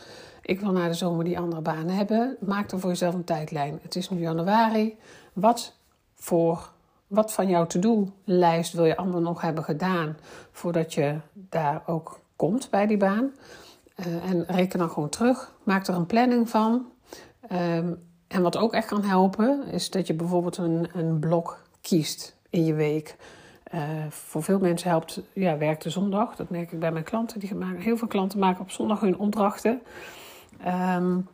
Ik 0.41 0.59
wil 0.59 0.71
na 0.71 0.87
de 0.87 0.93
zomer 0.93 1.25
die 1.25 1.39
andere 1.39 1.61
baan 1.61 1.87
hebben. 1.87 2.37
Maak 2.39 2.69
dan 2.69 2.79
voor 2.79 2.89
jezelf 2.89 3.13
een 3.13 3.23
tijdlijn. 3.23 3.79
Het 3.81 3.95
is 3.95 4.09
nu 4.09 4.19
januari. 4.19 4.97
Wat, 5.33 5.73
voor, 6.15 6.69
wat 7.07 7.33
van 7.33 7.47
jouw 7.47 7.65
to-do-lijst 7.65 8.73
wil 8.73 8.85
je 8.85 8.97
allemaal 8.97 9.21
nog 9.21 9.41
hebben 9.41 9.63
gedaan 9.63 10.17
voordat 10.51 10.93
je 10.93 11.19
daar 11.33 11.83
ook 11.85 12.19
komt 12.35 12.69
bij 12.69 12.87
die 12.87 12.97
baan? 12.97 13.31
Uh, 13.99 14.29
en 14.29 14.45
reken 14.47 14.79
dan 14.79 14.89
gewoon 14.89 15.09
terug. 15.09 15.53
Maak 15.63 15.87
er 15.87 15.95
een 15.95 16.05
planning 16.05 16.49
van. 16.49 16.85
Um, 17.51 18.05
en 18.27 18.41
wat 18.41 18.57
ook 18.57 18.73
echt 18.73 18.87
kan 18.87 19.03
helpen, 19.03 19.67
is 19.67 19.89
dat 19.89 20.07
je 20.07 20.13
bijvoorbeeld 20.13 20.57
een, 20.57 20.89
een 20.93 21.19
blok 21.19 21.61
kiest 21.81 22.36
in 22.49 22.65
je 22.65 22.73
week. 22.73 23.15
Uh, 23.73 23.81
voor 24.09 24.43
veel 24.43 24.59
mensen 24.59 24.89
helpt 24.89 25.21
ja, 25.33 25.57
werk 25.57 25.81
de 25.81 25.89
zondag. 25.89 26.35
Dat 26.35 26.49
merk 26.49 26.71
ik 26.71 26.79
bij 26.79 26.91
mijn 26.91 27.03
klanten. 27.03 27.39
Die 27.39 27.55
maken, 27.55 27.81
heel 27.81 27.97
veel 27.97 28.07
klanten 28.07 28.39
maken 28.39 28.61
op 28.61 28.71
zondag 28.71 28.99
hun 28.99 29.17
opdrachten. 29.17 29.81
Um, 30.95 31.27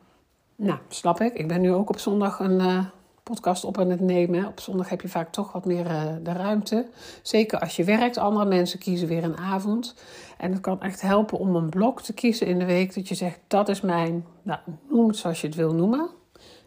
nou, 0.55 0.79
snap 0.87 1.21
ik. 1.21 1.33
Ik 1.33 1.47
ben 1.47 1.61
nu 1.61 1.73
ook 1.73 1.89
op 1.89 1.99
zondag 1.99 2.39
een 2.39 2.59
uh, 2.59 2.85
podcast 3.23 3.63
op 3.63 3.77
aan 3.77 3.89
het 3.89 3.99
nemen. 3.99 4.47
Op 4.47 4.59
zondag 4.59 4.89
heb 4.89 5.01
je 5.01 5.07
vaak 5.07 5.31
toch 5.31 5.51
wat 5.51 5.65
meer 5.65 5.85
uh, 5.85 6.01
de 6.23 6.31
ruimte. 6.31 6.87
Zeker 7.21 7.59
als 7.59 7.75
je 7.75 7.83
werkt. 7.83 8.17
Andere 8.17 8.45
mensen 8.45 8.79
kiezen 8.79 9.07
weer 9.07 9.23
een 9.23 9.37
avond. 9.37 9.95
En 10.37 10.51
het 10.51 10.61
kan 10.61 10.81
echt 10.81 11.01
helpen 11.01 11.37
om 11.37 11.55
een 11.55 11.69
blok 11.69 12.01
te 12.01 12.13
kiezen 12.13 12.47
in 12.47 12.59
de 12.59 12.65
week. 12.65 12.95
Dat 12.95 13.07
je 13.07 13.15
zegt, 13.15 13.39
dat 13.47 13.69
is 13.69 13.81
mijn, 13.81 14.25
nou, 14.41 14.59
noem 14.89 15.07
het 15.07 15.17
zoals 15.17 15.41
je 15.41 15.47
het 15.47 15.55
wil 15.55 15.73
noemen. 15.73 16.09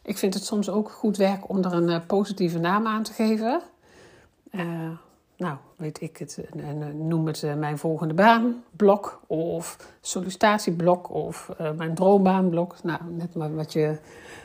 Ik 0.02 0.18
vind 0.18 0.34
het 0.34 0.44
soms 0.44 0.68
ook 0.68 0.90
goed 0.90 1.16
werk 1.16 1.48
om 1.48 1.64
er 1.64 1.72
een 1.72 2.06
positieve 2.06 2.58
naam 2.58 2.86
aan 2.86 3.02
te 3.02 3.12
geven. 3.12 3.60
Uh, 4.50 4.90
nou 5.36 5.56
weet 5.76 6.00
ik 6.00 6.16
het, 6.16 6.48
noem 6.94 7.26
het 7.26 7.56
mijn 7.56 7.78
volgende 7.78 8.14
baanblok 8.14 9.20
of 9.26 9.76
sollicitatieblok 10.00 11.10
of 11.10 11.52
mijn 11.76 11.94
droombaanblok. 11.94 12.82
Nou, 12.82 13.00
net 13.08 13.34
maar 13.34 13.54
wat, 13.54 13.72
je, 13.72 13.98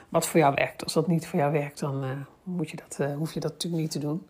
wat 0.10 0.28
voor 0.28 0.40
jou 0.40 0.54
werkt. 0.56 0.84
Als 0.84 0.94
dat 0.94 1.08
niet 1.08 1.28
voor 1.28 1.40
jou 1.40 1.52
werkt, 1.52 1.80
dan 1.80 2.26
moet 2.44 2.70
je 2.70 2.78
dat, 2.88 3.10
hoef 3.18 3.34
je 3.34 3.40
dat 3.40 3.52
natuurlijk 3.52 3.82
niet 3.82 3.92
te 3.92 4.00
doen. 4.00 4.28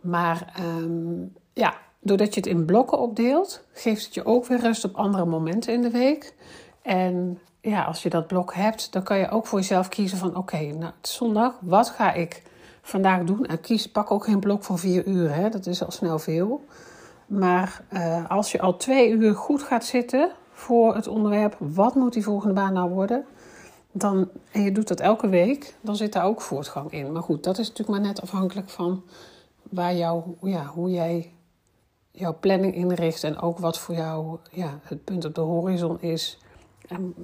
Maar 0.00 0.52
ehm, 0.56 1.24
ja, 1.52 1.74
doordat 2.00 2.34
je 2.34 2.40
het 2.40 2.48
in 2.48 2.64
blokken 2.64 2.98
opdeelt, 2.98 3.64
geeft 3.72 4.04
het 4.04 4.14
je 4.14 4.24
ook 4.24 4.46
weer 4.46 4.60
rust 4.60 4.84
op 4.84 4.94
andere 4.94 5.24
momenten 5.24 5.72
in 5.72 5.82
de 5.82 5.90
week. 5.90 6.34
En 6.82 7.38
ja, 7.60 7.84
als 7.84 8.02
je 8.02 8.10
dat 8.10 8.26
blok 8.26 8.54
hebt, 8.54 8.92
dan 8.92 9.02
kan 9.02 9.18
je 9.18 9.30
ook 9.30 9.46
voor 9.46 9.58
jezelf 9.58 9.88
kiezen 9.88 10.18
van 10.18 10.36
oké, 10.36 10.58
nou 10.58 10.92
zondag, 11.00 11.54
wat 11.60 11.88
ga 11.88 12.12
ik 12.12 12.42
vandaag 12.88 13.24
doen? 13.24 13.44
En 13.44 13.60
kies, 13.60 13.90
pak 13.90 14.10
ook 14.10 14.24
geen 14.24 14.40
blok 14.40 14.64
van 14.64 14.78
vier 14.78 15.06
uur, 15.06 15.34
hè, 15.34 15.48
dat 15.48 15.66
is 15.66 15.84
al 15.84 15.90
snel 15.90 16.18
veel. 16.18 16.64
Maar 17.26 17.84
uh, 17.92 18.30
als 18.30 18.52
je 18.52 18.60
al 18.60 18.76
twee 18.76 19.10
uur 19.10 19.34
goed 19.34 19.62
gaat 19.62 19.84
zitten 19.84 20.30
voor 20.52 20.94
het 20.94 21.06
onderwerp, 21.06 21.56
wat 21.58 21.94
moet 21.94 22.12
die 22.12 22.22
volgende 22.22 22.54
baan 22.54 22.72
nou 22.72 22.90
worden? 22.90 23.24
Dan, 23.92 24.28
en 24.50 24.62
je 24.62 24.72
doet 24.72 24.88
dat 24.88 25.00
elke 25.00 25.28
week, 25.28 25.74
dan 25.80 25.96
zit 25.96 26.12
daar 26.12 26.24
ook 26.24 26.40
voortgang 26.40 26.92
in. 26.92 27.12
Maar 27.12 27.22
goed, 27.22 27.44
dat 27.44 27.58
is 27.58 27.68
natuurlijk 27.68 27.98
maar 27.98 28.06
net 28.08 28.22
afhankelijk 28.22 28.68
van 28.68 29.02
waar 29.62 29.94
jou, 29.94 30.22
ja, 30.42 30.64
hoe 30.64 30.90
jij 30.90 31.32
jouw 32.10 32.36
planning 32.40 32.74
inricht 32.74 33.24
en 33.24 33.38
ook 33.38 33.58
wat 33.58 33.78
voor 33.78 33.94
jou 33.94 34.38
ja, 34.50 34.78
het 34.82 35.04
punt 35.04 35.24
op 35.24 35.34
de 35.34 35.40
horizon 35.40 36.00
is 36.00 36.38
en 36.88 37.14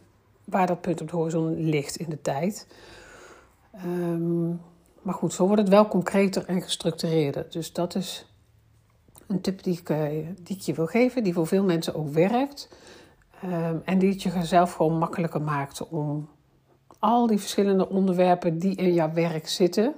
waar 0.45 0.66
dat 0.66 0.81
punt 0.81 1.00
op 1.00 1.11
de 1.11 1.16
horizon 1.16 1.54
ligt 1.54 1.97
in 1.97 2.11
de 2.11 2.21
tijd. 2.21 2.66
Um, 3.85 4.32
maar 5.02 5.14
goed, 5.14 5.32
zo 5.32 5.47
wordt 5.47 5.61
het 5.61 5.71
wel 5.71 5.88
concreter 5.88 6.44
en 6.47 6.62
gestructureerder. 6.62 7.47
Dus 7.50 7.73
dat 7.73 7.94
is 7.94 8.26
een 9.26 9.40
tip 9.40 9.62
die 9.62 9.78
ik, 9.78 9.88
eh, 9.88 10.26
die 10.42 10.56
ik 10.56 10.62
je 10.62 10.75
wil 10.75 10.87
geven, 10.87 11.25
die 11.25 11.32
voor 11.32 11.47
veel 11.47 11.64
mensen 11.64 11.94
ook 11.94 12.09
werkt. 12.09 12.68
Um, 13.44 13.82
en 13.85 13.99
die 13.99 14.11
het 14.11 14.23
je 14.23 14.44
zelf 14.44 14.73
gewoon 14.73 14.99
makkelijker 14.99 15.42
maakt 15.42 15.88
om 15.88 16.28
al 16.99 17.26
die 17.26 17.38
verschillende 17.38 17.88
onderwerpen 17.88 18.59
die 18.59 18.76
in 18.76 18.94
jouw 18.94 19.12
werk 19.12 19.49
zitten. 19.49 19.94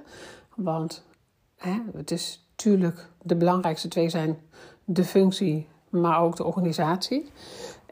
Want 0.55 1.05
hè, 1.55 1.79
het 1.93 2.11
is 2.11 2.47
natuurlijk 2.49 3.09
de 3.21 3.35
belangrijkste 3.35 3.87
twee 3.87 4.09
zijn 4.09 4.37
de 4.85 5.03
functie, 5.03 5.67
maar 5.89 6.21
ook 6.21 6.35
de 6.35 6.43
organisatie. 6.43 7.31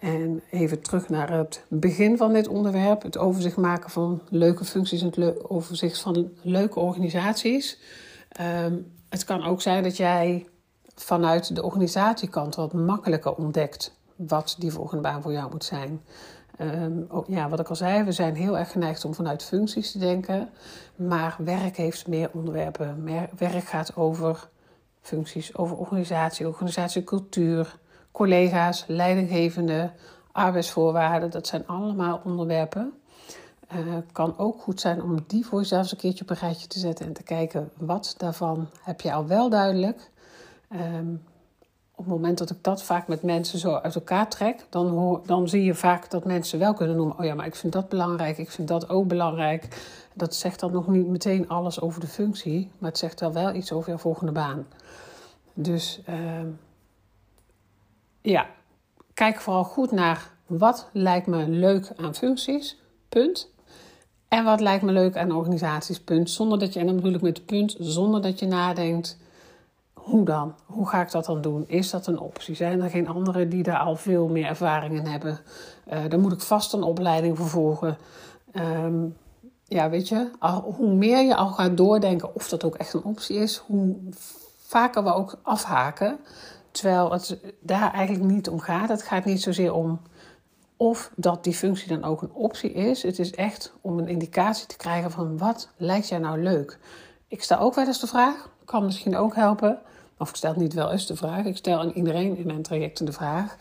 En 0.04 0.42
even 0.50 0.82
terug 0.82 1.10
naar 1.10 1.32
het 1.32 1.66
begin 1.70 2.18
van 2.18 2.34
dit 2.34 2.48
onderwerp: 2.48 3.02
het 3.02 3.18
overzicht 3.18 3.58
maken 3.58 3.90
van 3.90 4.22
leuke 4.30 4.66
functies 4.66 5.02
en 5.02 5.12
het 5.16 5.50
overzicht 5.50 6.00
van 6.00 6.32
leuke 6.42 6.80
organisaties. 6.80 7.80
Ehm, 8.30 8.78
het 9.10 9.24
kan 9.24 9.44
ook 9.44 9.62
zijn 9.62 9.84
dat 9.84 9.98
jij 9.98 10.48
vanuit 10.96 11.56
de 11.56 11.64
organisatiekant 11.64 12.56
wat 12.56 12.74
makkelijker 12.74 13.36
ontdekt 13.36 13.96
wat 14.16 14.56
die 14.60 14.72
volgende 14.72 15.02
baan 15.02 15.22
voor 15.22 15.32
jou 15.32 15.52
moet 15.52 15.64
zijn. 15.64 16.02
Ehm, 16.58 17.00
ja, 17.28 17.50
wat 17.50 17.60
ik 17.60 17.70
al 17.70 17.76
zei, 17.76 18.04
we 18.04 18.12
zijn 18.12 18.36
heel 18.36 18.58
erg 18.58 18.72
geneigd 18.72 19.06
om 19.06 19.14
vanuit 19.14 19.44
functies 19.44 19.92
te 19.92 19.98
denken. 20.00 20.50
Maar 20.96 21.36
werk 21.38 21.78
heeft 21.78 22.08
meer 22.08 22.30
onderwerpen. 22.34 23.04
werk 23.38 23.64
gaat 23.64 23.96
over 23.96 24.50
functies, 25.02 25.56
over 25.56 25.78
organisatie, 25.78 26.48
organisatiecultuur, 26.48 27.82
collega's, 28.14 28.84
leidinggevende, 28.88 29.92
arbeidsvoorwaarden. 30.32 31.30
Dat 31.30 31.48
zijn 31.48 31.68
allemaal 31.68 32.22
onderwerpen. 32.24 32.94
Het 33.68 33.86
uh, 33.86 33.94
kan 34.12 34.38
ook 34.38 34.62
goed 34.62 34.80
zijn 34.80 35.02
om 35.02 35.24
die 35.28 35.46
voor 35.46 35.60
jezelf 35.60 35.92
een 35.92 35.98
keertje 35.98 36.24
op 36.24 36.30
een 36.30 36.36
rijtje 36.36 36.68
te 36.68 36.80
zetten 36.80 37.06
en 37.06 37.14
te 37.14 37.24
kijken 37.24 37.70
wat 37.78 38.16
daarvan 38.18 38.70
heb 38.82 39.02
je 39.02 39.14
al 39.14 39.28
wel 39.28 39.50
duidelijk. 39.50 40.12
Um, 40.72 41.24
op 41.96 42.06
het 42.06 42.08
moment 42.08 42.38
dat 42.38 42.50
ik 42.50 42.58
dat 42.62 42.84
vaak 42.84 43.08
met 43.08 43.24
mensen 43.24 43.60
zo 43.60 43.76
uit 43.76 43.96
elkaar 43.96 44.30
trek, 44.30 44.66
dan, 44.70 44.88
hoor, 44.88 45.22
dan 45.26 45.50
zie 45.50 45.64
je 45.64 45.76
vaak 45.76 46.10
dat 46.10 46.26
mensen 46.26 46.60
wel 46.60 46.74
kunnen 46.74 46.96
noemen: 46.96 47.20
Oh 47.20 47.26
ja, 47.26 47.34
maar 47.36 47.46
ik 47.46 47.56
vind 47.56 47.74
dat 47.74 47.90
belangrijk, 47.90 48.38
ik 48.38 48.52
vind 48.52 48.68
dat 48.68 48.90
ook 48.90 49.08
belangrijk. 49.08 49.68
Dat 50.14 50.36
zegt 50.36 50.60
dan 50.60 50.72
nog 50.72 50.88
niet 50.88 51.08
meteen 51.08 51.50
alles 51.50 51.82
over 51.82 52.02
de 52.02 52.08
functie, 52.08 52.72
maar 52.78 52.90
het 52.90 53.00
zegt 53.00 53.20
wel 53.20 53.34
wel 53.34 53.54
iets 53.54 53.72
over 53.72 53.90
jouw 53.90 53.98
volgende 53.98 54.32
baan. 54.32 54.66
Dus 55.54 56.02
uh, 56.10 56.16
ja, 58.24 58.48
kijk 59.14 59.42
vooral 59.42 59.64
goed 59.64 59.92
naar 59.92 60.32
wat 60.46 60.90
lijkt 60.94 61.28
me 61.28 61.48
leuk 61.48 61.92
aan 61.96 62.16
functies, 62.16 62.80
punt. 63.10 63.52
En 64.28 64.44
wat 64.44 64.60
lijkt 64.60 64.84
me 64.84 64.92
leuk 64.92 65.18
aan 65.18 65.32
organisaties, 65.32 66.02
punt. 66.02 66.30
Zonder 66.30 66.60
dat 66.60 66.74
je, 66.74 66.80
en 66.80 66.86
dan 66.86 66.96
bedoel 66.96 67.14
ik 67.14 67.22
met 67.22 67.46
punt, 67.46 67.76
zonder 67.80 68.22
dat 68.22 68.40
je 68.40 68.46
nadenkt 68.46 69.18
hoe 69.94 70.26
dan? 70.26 70.56
Hoe 70.66 70.88
ga 70.88 71.02
ik 71.02 71.12
dat 71.12 71.26
dan 71.26 71.42
doen? 71.42 71.64
Is 71.68 71.90
dat 71.90 72.08
een 72.08 72.20
optie? 72.20 72.56
Zijn 72.56 72.82
er 72.82 72.90
geen 72.90 73.08
anderen 73.08 73.50
die 73.50 73.64
daar 73.64 73.80
al 73.80 73.96
veel 73.96 74.28
meer 74.28 74.46
ervaring 74.46 74.96
in 74.96 75.06
hebben? 75.06 75.40
Uh, 75.94 76.00
dan 76.10 76.20
moet 76.20 76.32
ik 76.32 76.42
vast 76.42 76.74
een 76.74 76.84
opleiding 76.84 77.38
vervolgen. 77.38 77.98
Um, 78.54 79.16
ja, 79.68 79.90
weet 79.90 80.08
je, 80.08 80.30
hoe 80.64 80.94
meer 80.94 81.26
je 81.26 81.36
al 81.36 81.48
gaat 81.48 81.78
doordenken 81.78 82.36
of 82.36 82.50
dat 82.50 82.64
ook 82.64 82.76
echt 82.76 82.94
een 82.94 83.04
optie 83.04 83.36
is, 83.36 83.58
hoe 83.58 83.96
vaker 84.58 85.04
we 85.04 85.14
ook 85.14 85.40
afhaken. 85.42 86.20
Terwijl 86.74 87.12
het 87.12 87.38
daar 87.60 87.94
eigenlijk 87.94 88.32
niet 88.32 88.50
om 88.50 88.60
gaat. 88.60 88.90
Het 88.90 89.04
gaat 89.04 89.26
niet 89.26 89.42
zozeer 89.42 89.74
om 89.74 90.02
of 90.78 91.12
dat 91.16 91.44
die 91.44 91.54
functie 91.54 91.88
dan 91.88 92.04
ook 92.04 92.22
een 92.22 92.34
optie 92.34 92.72
is. 92.72 93.04
Het 93.04 93.20
is 93.20 93.32
echt 93.32 93.74
om 93.82 93.98
een 94.00 94.08
indicatie 94.08 94.68
te 94.68 94.78
krijgen 94.78 95.12
van 95.12 95.38
wat 95.38 95.70
lijkt 95.78 96.08
jij 96.08 96.18
nou 96.18 96.42
leuk. 96.42 96.80
Ik 97.28 97.44
stel 97.44 97.60
ook 97.60 97.76
wel 97.76 97.88
eens 97.88 98.00
de 98.00 98.08
vraag, 98.08 98.50
kan 98.66 98.86
misschien 98.86 99.16
ook 99.16 99.36
helpen. 99.36 99.80
Of 100.18 100.30
ik 100.30 100.36
stel 100.36 100.54
niet 100.58 100.74
wel 100.74 100.92
eens 100.92 101.06
de 101.06 101.16
vraag. 101.16 101.46
Ik 101.46 101.58
stel 101.58 101.80
aan 101.80 101.90
iedereen 101.90 102.38
in 102.38 102.46
mijn 102.46 102.62
trajecten 102.62 103.06
de 103.06 103.12
vraag. 103.12 103.58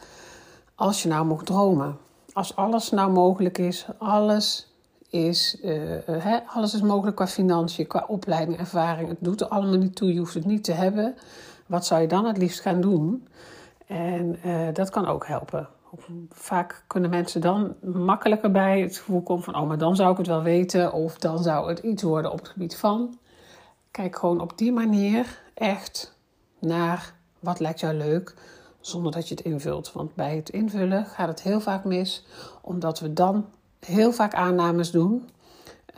Als 0.74 1.02
je 1.02 1.08
nou 1.08 1.26
mocht 1.26 1.46
dromen. 1.46 1.96
Als 2.32 2.56
alles 2.56 2.90
nou 2.90 3.12
mogelijk 3.12 3.58
is. 3.58 3.86
Alles 3.98 4.72
is, 5.10 5.58
uh, 5.62 6.36
alles 6.54 6.74
is 6.74 6.80
mogelijk 6.80 7.16
qua 7.16 7.26
financiën, 7.26 7.86
qua 7.86 8.04
opleiding, 8.08 8.58
ervaring. 8.58 9.08
Het 9.08 9.18
doet 9.20 9.40
er 9.40 9.48
allemaal 9.48 9.78
niet 9.78 9.96
toe. 9.96 10.12
Je 10.12 10.18
hoeft 10.18 10.34
het 10.34 10.44
niet 10.44 10.64
te 10.64 10.72
hebben. 10.72 11.14
Wat 11.72 11.86
zou 11.86 12.00
je 12.00 12.06
dan 12.06 12.24
het 12.24 12.36
liefst 12.36 12.60
gaan 12.60 12.80
doen? 12.80 13.28
En 13.86 14.38
uh, 14.46 14.68
dat 14.72 14.90
kan 14.90 15.06
ook 15.06 15.26
helpen. 15.26 15.68
Vaak 16.30 16.84
kunnen 16.86 17.10
mensen 17.10 17.40
dan 17.40 17.74
makkelijker 17.82 18.50
bij 18.50 18.80
het 18.80 18.96
gevoel 18.96 19.22
komen 19.22 19.44
van: 19.44 19.56
oh, 19.56 19.68
maar 19.68 19.78
dan 19.78 19.96
zou 19.96 20.10
ik 20.10 20.16
het 20.16 20.26
wel 20.26 20.42
weten. 20.42 20.92
Of 20.92 21.18
dan 21.18 21.42
zou 21.42 21.68
het 21.68 21.78
iets 21.78 22.02
worden 22.02 22.32
op 22.32 22.38
het 22.38 22.48
gebied 22.48 22.76
van. 22.76 23.18
Kijk 23.90 24.18
gewoon 24.18 24.40
op 24.40 24.58
die 24.58 24.72
manier 24.72 25.42
echt 25.54 26.18
naar 26.58 27.14
wat 27.38 27.60
lijkt 27.60 27.80
jou 27.80 27.94
leuk, 27.94 28.34
zonder 28.80 29.12
dat 29.12 29.28
je 29.28 29.34
het 29.34 29.44
invult. 29.44 29.92
Want 29.92 30.14
bij 30.14 30.36
het 30.36 30.48
invullen 30.48 31.06
gaat 31.06 31.28
het 31.28 31.42
heel 31.42 31.60
vaak 31.60 31.84
mis, 31.84 32.26
omdat 32.62 33.00
we 33.00 33.12
dan 33.12 33.46
heel 33.80 34.12
vaak 34.12 34.34
aannames 34.34 34.90
doen. 34.90 35.28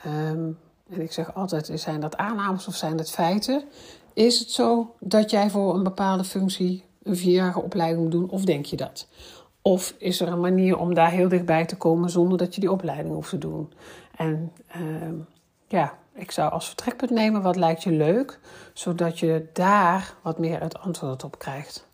Ehm, 0.03 0.51
en 0.89 1.01
ik 1.01 1.13
zeg 1.13 1.35
altijd: 1.35 1.71
zijn 1.75 2.01
dat 2.01 2.17
aannames 2.17 2.67
of 2.67 2.75
zijn 2.75 2.97
dat 2.97 3.11
feiten? 3.11 3.65
Is 4.15 4.39
het 4.39 4.51
zo 4.51 4.95
dat 5.01 5.31
jij 5.31 5.51
voor 5.51 5.75
een 5.75 5.83
bepaalde 5.83 6.25
functie 6.25 6.85
een 7.03 7.17
vierjarige 7.17 7.63
opleiding 7.63 8.03
moet 8.03 8.13
doen, 8.13 8.31
of 8.31 8.45
denk 8.45 8.65
je 8.65 8.77
dat? 8.77 9.09
Of 9.63 9.95
is 9.99 10.21
er 10.21 10.29
een 10.29 10.41
manier 10.41 10.79
om 10.79 10.95
daar 10.95 11.11
heel 11.11 11.29
dichtbij 11.29 11.65
te 11.65 11.77
komen 11.77 12.11
zonder 12.11 12.39
dat 12.39 12.55
je 12.55 12.61
die 12.61 12.73
opleiding 12.73 13.15
hoeft 13.15 13.31
te 13.31 13.39
doen? 13.39 13.73
En 14.17 14.53
ehm, 14.67 15.15
ja, 15.69 15.99
ik 16.15 16.31
zou 16.31 16.53
als 16.53 16.67
vertrekpunt 16.67 17.11
nemen 17.11 17.43
wat 17.43 17.57
lijkt 17.57 17.83
je 17.83 17.91
leuk, 17.91 18.41
zodat 18.73 19.19
je 19.19 19.47
daar 19.53 20.15
wat 20.23 20.39
meer 20.39 20.61
het 20.61 20.79
antwoord 20.79 21.25
op 21.25 21.39
krijgt. 21.39 21.87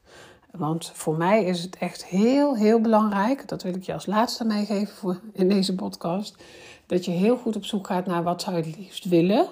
Want 0.50 0.90
voor 0.94 1.16
mij 1.16 1.44
is 1.44 1.62
het 1.62 1.76
echt 1.76 2.04
heel, 2.04 2.56
heel 2.56 2.80
belangrijk, 2.80 3.48
dat 3.48 3.62
wil 3.62 3.74
ik 3.74 3.82
je 3.82 3.92
als 3.92 4.06
laatste 4.06 4.44
meegeven 4.44 4.96
voor 4.96 5.20
in 5.32 5.48
deze 5.48 5.74
podcast, 5.74 6.42
dat 6.86 7.04
je 7.04 7.10
heel 7.10 7.36
goed 7.36 7.56
op 7.56 7.64
zoek 7.64 7.86
gaat 7.86 8.06
naar 8.06 8.22
wat 8.22 8.42
zou 8.42 8.56
je 8.56 8.62
het 8.62 8.76
liefst 8.78 9.04
willen. 9.04 9.48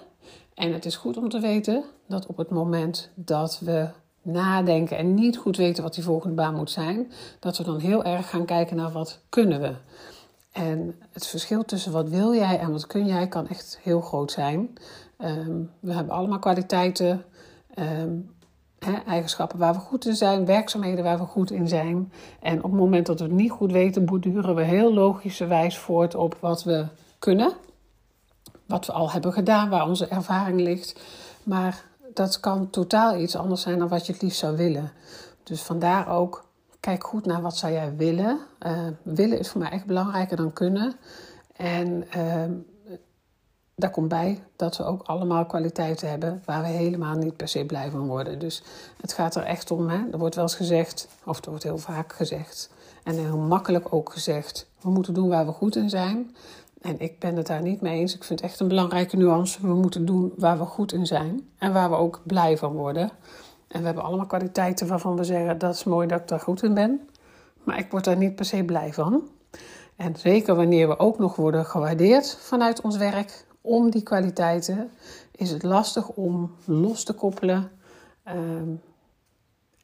En 0.58 0.72
het 0.72 0.84
is 0.84 0.96
goed 0.96 1.16
om 1.16 1.28
te 1.28 1.40
weten 1.40 1.84
dat 2.06 2.26
op 2.26 2.36
het 2.36 2.50
moment 2.50 3.10
dat 3.14 3.60
we 3.64 3.88
nadenken 4.22 4.96
en 4.96 5.14
niet 5.14 5.36
goed 5.36 5.56
weten 5.56 5.82
wat 5.82 5.94
die 5.94 6.04
volgende 6.04 6.34
baan 6.34 6.54
moet 6.54 6.70
zijn, 6.70 7.12
dat 7.40 7.58
we 7.58 7.64
dan 7.64 7.78
heel 7.78 8.04
erg 8.04 8.30
gaan 8.30 8.44
kijken 8.44 8.76
naar 8.76 8.92
wat 8.92 9.20
kunnen 9.28 9.60
we. 9.60 9.74
En 10.52 10.94
het 11.12 11.26
verschil 11.26 11.64
tussen 11.64 11.92
wat 11.92 12.08
wil 12.08 12.34
jij 12.34 12.58
en 12.58 12.72
wat 12.72 12.86
kun 12.86 13.06
jij 13.06 13.28
kan 13.28 13.48
echt 13.48 13.78
heel 13.82 14.00
groot 14.00 14.32
zijn. 14.32 14.74
Ehm, 15.16 15.62
we 15.80 15.92
hebben 15.92 16.14
allemaal 16.14 16.38
kwaliteiten, 16.38 17.24
ehm, 17.74 18.16
eigenschappen 19.06 19.58
waar 19.58 19.74
we 19.74 19.80
goed 19.80 20.06
in 20.06 20.16
zijn, 20.16 20.46
werkzaamheden 20.46 21.04
waar 21.04 21.18
we 21.18 21.24
goed 21.24 21.50
in 21.50 21.68
zijn. 21.68 22.12
En 22.40 22.56
op 22.56 22.70
het 22.70 22.80
moment 22.80 23.06
dat 23.06 23.18
we 23.18 23.24
het 23.24 23.34
niet 23.34 23.50
goed 23.50 23.72
weten, 23.72 24.04
borduren 24.04 24.54
we 24.54 24.62
heel 24.62 24.94
logischerwijs 24.94 25.78
voort 25.78 26.14
op 26.14 26.36
wat 26.40 26.64
we 26.64 26.86
kunnen. 27.18 27.52
Wat 28.68 28.86
we 28.86 28.92
al 28.92 29.10
hebben 29.10 29.32
gedaan, 29.32 29.68
waar 29.68 29.88
onze 29.88 30.06
ervaring 30.06 30.60
ligt. 30.60 31.00
Maar 31.42 31.84
dat 32.14 32.40
kan 32.40 32.70
totaal 32.70 33.20
iets 33.20 33.36
anders 33.36 33.62
zijn 33.62 33.78
dan 33.78 33.88
wat 33.88 34.06
je 34.06 34.12
het 34.12 34.22
liefst 34.22 34.38
zou 34.38 34.56
willen. 34.56 34.92
Dus 35.42 35.62
vandaar 35.62 36.08
ook 36.08 36.46
Kijk 36.80 37.04
goed 37.04 37.26
naar 37.26 37.42
wat 37.42 37.56
zou 37.56 37.72
jij 37.72 37.96
willen. 37.96 38.38
Uh, 38.66 38.86
willen 39.02 39.38
is 39.38 39.48
voor 39.48 39.60
mij 39.60 39.70
echt 39.70 39.86
belangrijker 39.86 40.36
dan 40.36 40.52
kunnen. 40.52 40.94
En 41.56 42.04
uh, 42.16 42.44
daar 43.74 43.90
komt 43.90 44.08
bij 44.08 44.42
dat 44.56 44.76
we 44.76 44.84
ook 44.84 45.02
allemaal 45.02 45.46
kwaliteiten 45.46 46.10
hebben 46.10 46.42
waar 46.44 46.62
we 46.62 46.68
helemaal 46.68 47.14
niet 47.14 47.36
per 47.36 47.48
se 47.48 47.64
blij 47.64 47.90
van 47.90 48.06
worden. 48.06 48.38
Dus 48.38 48.62
het 49.00 49.12
gaat 49.12 49.34
er 49.34 49.42
echt 49.42 49.70
om, 49.70 49.88
hè? 49.88 49.98
er 50.12 50.18
wordt 50.18 50.34
wel 50.34 50.44
eens 50.44 50.54
gezegd, 50.54 51.08
of 51.24 51.44
er 51.44 51.48
wordt 51.48 51.64
heel 51.64 51.78
vaak 51.78 52.12
gezegd, 52.12 52.70
en 53.04 53.14
heel 53.14 53.38
makkelijk 53.38 53.92
ook 53.92 54.12
gezegd, 54.12 54.66
we 54.80 54.90
moeten 54.90 55.14
doen 55.14 55.28
waar 55.28 55.46
we 55.46 55.52
goed 55.52 55.76
in 55.76 55.90
zijn. 55.90 56.36
En 56.80 57.00
ik 57.00 57.18
ben 57.18 57.36
het 57.36 57.46
daar 57.46 57.62
niet 57.62 57.80
mee 57.80 57.98
eens. 57.98 58.14
Ik 58.14 58.24
vind 58.24 58.40
het 58.40 58.50
echt 58.50 58.60
een 58.60 58.68
belangrijke 58.68 59.16
nuance. 59.16 59.60
We 59.60 59.74
moeten 59.74 60.04
doen 60.04 60.32
waar 60.36 60.58
we 60.58 60.64
goed 60.64 60.92
in 60.92 61.06
zijn 61.06 61.48
en 61.58 61.72
waar 61.72 61.90
we 61.90 61.96
ook 61.96 62.20
blij 62.24 62.58
van 62.58 62.72
worden. 62.72 63.10
En 63.68 63.80
we 63.80 63.86
hebben 63.86 64.04
allemaal 64.04 64.26
kwaliteiten 64.26 64.86
waarvan 64.86 65.16
we 65.16 65.24
zeggen 65.24 65.58
dat 65.58 65.74
is 65.74 65.84
mooi 65.84 66.06
dat 66.06 66.20
ik 66.20 66.28
daar 66.28 66.40
goed 66.40 66.62
in 66.62 66.74
ben. 66.74 67.08
Maar 67.64 67.78
ik 67.78 67.90
word 67.90 68.04
daar 68.04 68.16
niet 68.16 68.34
per 68.34 68.44
se 68.44 68.64
blij 68.64 68.92
van. 68.92 69.22
En 69.96 70.16
zeker 70.16 70.54
wanneer 70.54 70.88
we 70.88 70.98
ook 70.98 71.18
nog 71.18 71.36
worden 71.36 71.64
gewaardeerd 71.64 72.36
vanuit 72.40 72.80
ons 72.80 72.96
werk 72.96 73.46
om 73.60 73.90
die 73.90 74.02
kwaliteiten, 74.02 74.90
is 75.32 75.50
het 75.50 75.62
lastig 75.62 76.08
om 76.08 76.54
los 76.64 77.04
te 77.04 77.12
koppelen 77.12 77.70
ehm, 78.22 78.68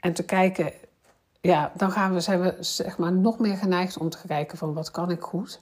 en 0.00 0.12
te 0.12 0.24
kijken. 0.24 0.72
Ja, 1.40 1.72
dan 1.76 1.90
gaan 1.90 2.14
we, 2.14 2.20
zijn 2.20 2.40
we 2.40 2.56
zeg 2.60 2.98
maar, 2.98 3.12
nog 3.12 3.38
meer 3.38 3.56
geneigd 3.56 3.98
om 3.98 4.08
te 4.08 4.26
kijken 4.26 4.58
van 4.58 4.74
wat 4.74 4.90
kan 4.90 5.10
ik 5.10 5.22
goed. 5.22 5.60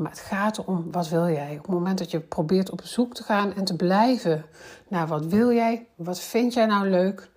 Maar 0.00 0.10
het 0.10 0.20
gaat 0.20 0.64
om 0.64 0.90
wat 0.90 1.08
wil 1.08 1.28
jij. 1.28 1.50
Op 1.50 1.62
het 1.62 1.74
moment 1.74 1.98
dat 1.98 2.10
je 2.10 2.20
probeert 2.20 2.70
op 2.70 2.80
zoek 2.84 3.14
te 3.14 3.22
gaan 3.22 3.54
en 3.54 3.64
te 3.64 3.76
blijven 3.76 4.44
naar 4.88 5.06
wat 5.06 5.26
wil 5.26 5.52
jij, 5.52 5.86
wat 5.94 6.20
vind 6.20 6.54
jij 6.54 6.66
nou 6.66 6.88
leuk, 6.88 7.30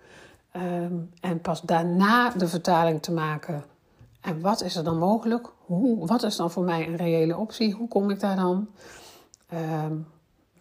ehm, 0.50 0.94
en 1.20 1.40
pas 1.40 1.60
daarna 1.60 2.30
de 2.30 2.48
vertaling 2.48 3.02
te 3.02 3.12
maken. 3.12 3.64
En 4.20 4.40
wat 4.40 4.62
is 4.62 4.76
er 4.76 4.84
dan 4.84 4.98
mogelijk? 4.98 5.48
Hoe, 5.64 6.06
wat 6.06 6.22
is 6.22 6.36
dan 6.36 6.50
voor 6.50 6.64
mij 6.64 6.86
een 6.86 6.96
reële 6.96 7.36
optie? 7.36 7.74
Hoe 7.74 7.88
kom 7.88 8.10
ik 8.10 8.20
daar 8.20 8.36
dan? 8.36 8.68
Ehm, 9.48 9.96